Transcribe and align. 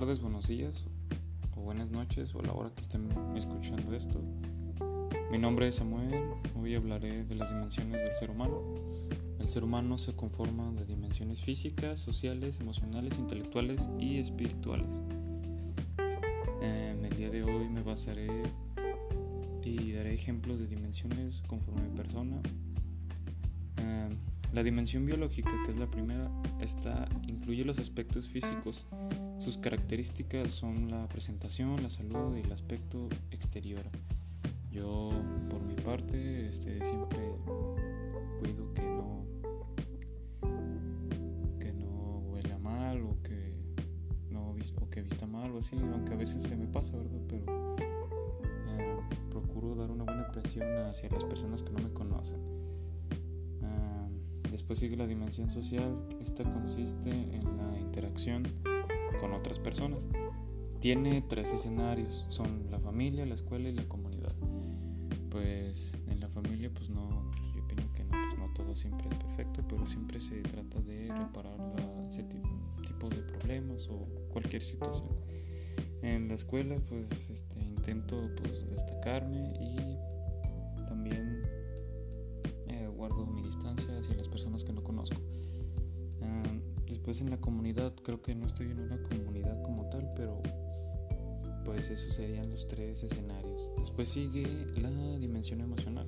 tardes, 0.00 0.20
buenos 0.20 0.48
días 0.48 0.86
o 1.56 1.60
buenas 1.60 1.92
noches 1.92 2.34
o 2.34 2.40
a 2.40 2.42
la 2.42 2.52
hora 2.52 2.68
que 2.74 2.80
estén 2.80 3.08
escuchando 3.36 3.94
esto. 3.94 4.20
Mi 5.30 5.38
nombre 5.38 5.68
es 5.68 5.76
Samuel, 5.76 6.30
hoy 6.60 6.74
hablaré 6.74 7.22
de 7.22 7.36
las 7.36 7.50
dimensiones 7.50 8.02
del 8.02 8.16
ser 8.16 8.28
humano. 8.28 8.60
El 9.38 9.48
ser 9.48 9.62
humano 9.62 9.96
se 9.96 10.16
conforma 10.16 10.72
de 10.72 10.84
dimensiones 10.84 11.42
físicas, 11.42 12.00
sociales, 12.00 12.58
emocionales, 12.58 13.18
intelectuales 13.18 13.88
y 14.00 14.18
espirituales. 14.18 15.00
En 16.60 17.04
el 17.04 17.14
día 17.14 17.30
de 17.30 17.44
hoy 17.44 17.68
me 17.68 17.84
basaré 17.84 18.42
y 19.62 19.92
daré 19.92 20.12
ejemplos 20.12 20.58
de 20.58 20.66
dimensiones 20.66 21.40
conforme 21.46 21.82
persona. 21.90 22.42
La 24.52 24.62
dimensión 24.64 25.06
biológica, 25.06 25.52
que 25.64 25.70
es 25.70 25.76
la 25.76 25.88
primera, 25.88 26.30
esta 26.60 27.08
incluye 27.28 27.64
los 27.64 27.78
aspectos 27.78 28.28
físicos. 28.28 28.86
Sus 29.44 29.58
características 29.58 30.52
son 30.52 30.90
la 30.90 31.06
presentación, 31.06 31.82
la 31.82 31.90
salud 31.90 32.34
y 32.34 32.40
el 32.40 32.50
aspecto 32.50 33.10
exterior. 33.30 33.82
Yo, 34.70 35.10
por 35.50 35.60
mi 35.60 35.74
parte, 35.74 36.48
este, 36.48 36.82
siempre 36.82 37.18
cuido 38.40 38.72
que 38.72 38.82
no 38.84 39.26
que 41.60 41.74
no 41.74 42.20
huela 42.20 42.56
mal 42.56 43.02
o 43.02 43.20
que 43.22 43.54
no 44.30 44.56
o 44.80 44.88
que 44.88 45.02
vista 45.02 45.26
mal 45.26 45.50
o 45.50 45.58
así, 45.58 45.76
aunque 45.76 46.14
a 46.14 46.16
veces 46.16 46.42
se 46.42 46.56
me 46.56 46.66
pasa, 46.66 46.96
¿verdad? 46.96 47.20
Pero 47.28 47.76
eh, 48.78 48.96
procuro 49.28 49.74
dar 49.74 49.90
una 49.90 50.04
buena 50.04 50.24
impresión 50.26 50.66
hacia 50.86 51.10
las 51.10 51.26
personas 51.26 51.62
que 51.62 51.70
no 51.70 51.80
me 51.80 51.92
conocen. 51.92 52.40
Después 54.50 54.78
sigue 54.78 54.96
la 54.96 55.06
dimensión 55.06 55.50
social. 55.50 55.98
Esta 56.22 56.44
consiste 56.44 57.10
en 57.10 57.56
la 57.58 57.78
interacción 57.78 58.44
con 59.18 59.32
otras 59.32 59.58
personas. 59.58 60.08
Tiene 60.80 61.22
tres 61.22 61.52
escenarios, 61.52 62.26
son 62.28 62.70
la 62.70 62.78
familia, 62.78 63.24
la 63.24 63.34
escuela 63.34 63.68
y 63.68 63.72
la 63.72 63.88
comunidad. 63.88 64.34
Pues 65.30 65.96
en 66.06 66.20
la 66.20 66.28
familia 66.28 66.70
pues 66.72 66.90
no, 66.90 67.30
yo 67.54 67.62
opino 67.62 67.92
que 67.94 68.04
no, 68.04 68.10
pues 68.22 68.38
no 68.38 68.52
todo 68.54 68.74
siempre 68.76 69.08
es 69.10 69.16
perfecto, 69.16 69.64
pero 69.68 69.86
siempre 69.86 70.20
se 70.20 70.42
trata 70.42 70.80
de 70.80 71.08
reparar 71.08 71.58
ese 72.08 72.22
tipo, 72.24 73.08
de 73.08 73.22
problemas 73.22 73.88
o 73.88 74.06
cualquier 74.32 74.62
situación. 74.62 75.08
En 76.02 76.28
la 76.28 76.34
escuela 76.34 76.76
pues 76.88 77.30
este, 77.30 77.60
intento 77.60 78.30
pues 78.36 78.66
destacarme 78.70 79.52
y 79.60 79.98
también 80.86 81.42
guardo 82.94 83.26
mi 83.26 83.42
distancia 83.42 83.98
hacia 83.98 84.14
las 84.14 84.28
personas 84.28 84.64
que 84.64 84.72
no 84.72 84.82
conozco. 84.82 85.20
Después 87.04 87.20
en 87.20 87.28
la 87.28 87.36
comunidad, 87.36 87.92
creo 88.02 88.22
que 88.22 88.34
no 88.34 88.46
estoy 88.46 88.70
en 88.70 88.80
una 88.80 88.96
comunidad 89.02 89.62
como 89.62 89.90
tal, 89.90 90.10
pero 90.16 90.40
pues 91.62 91.90
esos 91.90 92.14
serían 92.14 92.48
los 92.48 92.66
tres 92.66 93.02
escenarios. 93.02 93.70
Después 93.76 94.08
sigue 94.08 94.46
la 94.80 95.18
dimensión 95.18 95.60
emocional. 95.60 96.06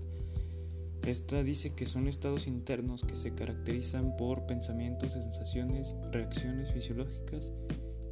Esta 1.03 1.43
dice 1.43 1.75
que 1.75 1.85
son 1.85 2.09
estados 2.09 2.47
internos 2.47 3.05
que 3.05 3.15
se 3.15 3.35
caracterizan 3.35 4.17
por 4.17 4.47
pensamientos, 4.47 5.13
sensaciones, 5.13 5.95
reacciones 6.13 6.73
fisiológicas 6.73 7.53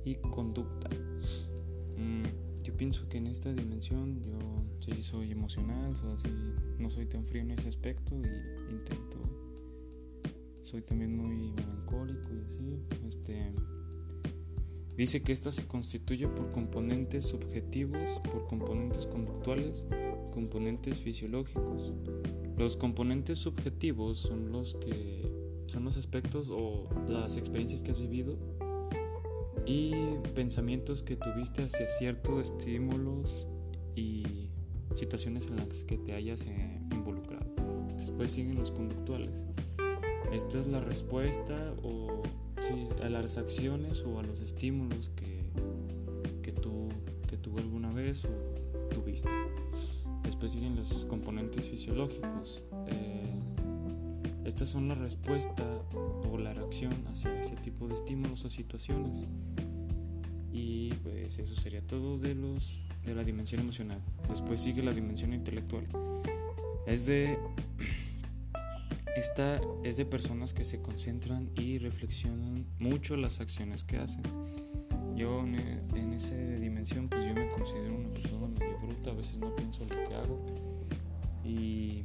y 0.04 0.16
conducta. 0.16 0.90
Mm, 1.96 2.64
yo 2.64 2.76
pienso 2.76 3.08
que 3.08 3.16
en 3.16 3.28
esta 3.28 3.50
dimensión 3.50 4.20
yo 4.20 4.38
sí 4.80 5.02
soy 5.02 5.32
emocional, 5.32 5.90
así, 6.12 6.28
no 6.78 6.90
soy 6.90 7.06
tan 7.06 7.26
frío 7.26 7.40
en 7.40 7.52
ese 7.52 7.66
aspecto 7.66 8.14
y 8.14 8.70
intento, 8.70 9.13
soy 10.74 10.82
también 10.82 11.16
muy 11.16 11.52
melancólico 11.52 12.34
y 12.34 12.44
así, 12.48 12.80
este, 13.06 13.54
dice 14.96 15.22
que 15.22 15.30
esta 15.30 15.52
se 15.52 15.68
constituye 15.68 16.26
por 16.26 16.50
componentes 16.50 17.26
subjetivos, 17.26 18.20
por 18.28 18.48
componentes 18.48 19.06
conductuales, 19.06 19.86
componentes 20.32 20.98
fisiológicos. 20.98 21.92
Los 22.56 22.76
componentes 22.76 23.38
subjetivos 23.38 24.18
son 24.18 24.50
los 24.50 24.74
que 24.74 25.30
son 25.68 25.84
los 25.84 25.96
aspectos 25.96 26.48
o 26.50 26.88
las 27.08 27.36
experiencias 27.36 27.84
que 27.84 27.92
has 27.92 28.00
vivido 28.00 28.36
y 29.66 29.92
pensamientos 30.34 31.04
que 31.04 31.14
tuviste 31.14 31.62
hacia 31.62 31.88
ciertos 31.88 32.50
estímulos 32.50 33.46
y 33.94 34.50
situaciones 34.92 35.46
en 35.46 35.54
las 35.54 35.84
que 35.84 35.98
te 35.98 36.14
hayas 36.14 36.42
eh, 36.46 36.80
involucrado. 36.90 37.46
Después 37.96 38.32
siguen 38.32 38.56
los 38.56 38.72
conductuales. 38.72 39.46
Esta 40.34 40.58
es 40.58 40.66
la 40.66 40.80
respuesta 40.80 41.74
o, 41.84 42.22
a 43.04 43.08
las 43.08 43.38
acciones 43.38 44.02
o 44.02 44.18
a 44.18 44.22
los 44.24 44.40
estímulos 44.40 45.10
que, 45.10 45.44
que, 46.42 46.50
tú, 46.50 46.88
que 47.28 47.36
tú 47.36 47.56
alguna 47.56 47.92
vez 47.92 48.24
o 48.24 48.92
tuviste. 48.92 49.28
Después 50.24 50.50
siguen 50.50 50.74
los 50.74 51.04
componentes 51.04 51.66
fisiológicos. 51.66 52.62
Eh, 52.88 53.32
estas 54.44 54.70
son 54.70 54.88
la 54.88 54.96
respuesta 54.96 55.64
o 56.28 56.36
la 56.36 56.52
reacción 56.52 57.06
hacia 57.06 57.40
ese 57.40 57.54
tipo 57.54 57.86
de 57.86 57.94
estímulos 57.94 58.44
o 58.44 58.50
situaciones. 58.50 59.26
Y 60.52 60.94
pues 60.94 61.38
eso 61.38 61.54
sería 61.54 61.86
todo 61.86 62.18
de 62.18 62.34
los 62.34 62.84
de 63.06 63.14
la 63.14 63.22
dimensión 63.22 63.60
emocional. 63.60 64.00
Después 64.28 64.60
sigue 64.60 64.82
la 64.82 64.92
dimensión 64.92 65.32
intelectual. 65.32 65.86
Es 66.86 67.06
de 67.06 67.38
esta 69.16 69.60
es 69.84 69.96
de 69.96 70.04
personas 70.04 70.52
que 70.52 70.64
se 70.64 70.80
concentran 70.82 71.50
y 71.54 71.78
reflexionan 71.78 72.66
mucho 72.78 73.16
las 73.16 73.40
acciones 73.40 73.84
que 73.84 73.98
hacen. 73.98 74.22
Yo 75.16 75.40
en, 75.40 76.12
esa 76.12 76.34
dimensión 76.34 77.08
pues 77.08 77.24
yo 77.24 77.34
me 77.34 77.50
considero 77.50 77.94
una 77.96 78.12
persona 78.12 78.48
medio 78.48 78.78
bruta, 78.78 79.10
a 79.10 79.14
veces 79.14 79.38
no 79.38 79.54
pienso 79.54 79.84
lo 79.84 80.08
que 80.08 80.14
hago 80.14 80.46
y, 81.44 82.04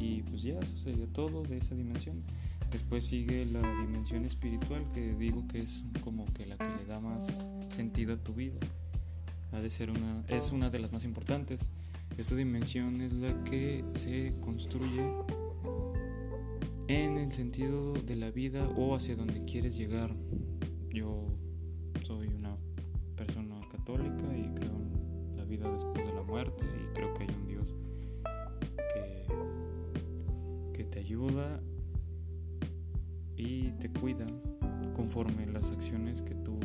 y 0.00 0.22
pues 0.28 0.42
ya 0.42 0.58
sería 0.82 1.06
todo 1.06 1.42
de 1.42 1.58
esa 1.58 1.74
dimensión. 1.74 2.24
Después 2.72 3.04
sigue 3.04 3.46
la 3.46 3.60
dimensión 3.80 4.24
espiritual, 4.24 4.84
que 4.92 5.14
digo 5.14 5.46
que 5.48 5.60
es 5.60 5.84
como 6.02 6.26
que 6.34 6.46
la 6.46 6.56
que 6.58 6.68
le 6.68 6.84
da 6.86 7.00
más 7.00 7.46
sentido 7.68 8.14
a 8.14 8.16
tu 8.16 8.34
vida. 8.34 8.58
Ha 9.52 9.60
de 9.60 9.70
ser 9.70 9.90
una, 9.90 10.24
es 10.28 10.52
una 10.52 10.68
de 10.68 10.78
las 10.78 10.92
más 10.92 11.04
importantes. 11.04 11.70
Esta 12.18 12.34
dimensión 12.34 13.00
es 13.00 13.12
la 13.12 13.42
que 13.44 13.84
se 13.92 14.34
construye 14.40 15.02
en 16.88 17.18
el 17.18 17.30
sentido 17.32 17.92
de 17.92 18.16
la 18.16 18.30
vida 18.30 18.68
o 18.76 18.94
hacia 18.94 19.14
donde 19.14 19.44
quieres 19.44 19.76
llegar. 19.76 20.14
Yo 20.90 21.26
soy 22.02 22.28
una 22.28 22.56
persona 23.14 23.60
católica 23.70 24.24
y 24.36 24.48
creo 24.54 24.72
en 24.72 25.36
la 25.36 25.44
vida 25.44 25.70
después 25.70 26.06
de 26.06 26.14
la 26.14 26.22
muerte 26.22 26.64
y 26.64 26.94
creo 26.94 27.12
que 27.14 27.24
hay 27.24 27.28
un 27.30 27.46
Dios 27.46 27.76
que, 28.94 29.26
que 30.72 30.84
te 30.84 30.98
ayuda 30.98 31.60
y 33.36 33.72
te 33.72 33.92
cuida 33.92 34.26
conforme 34.94 35.46
las 35.46 35.70
acciones 35.70 36.22
que 36.22 36.34
tú 36.34 36.58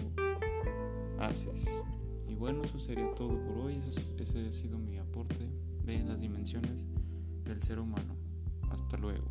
haces. 1.20 1.84
Y 2.28 2.36
bueno, 2.36 2.64
eso 2.64 2.80
sería 2.80 3.14
todo 3.14 3.40
por 3.46 3.58
hoy. 3.58 3.76
Ese, 3.76 4.48
ha 4.48 4.52
sido 4.52 4.80
mi 4.80 4.98
aporte 4.98 5.50
de 5.86 6.00
las 6.04 6.22
dimensiones 6.22 6.88
del 7.44 7.62
ser 7.62 7.80
humano. 7.80 8.16